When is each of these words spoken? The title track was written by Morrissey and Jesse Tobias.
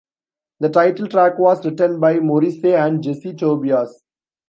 The 0.61 0.69
title 0.69 1.05
track 1.07 1.37
was 1.37 1.63
written 1.63 1.99
by 1.99 2.17
Morrissey 2.19 2.73
and 2.73 3.03
Jesse 3.03 3.35
Tobias. 3.35 4.01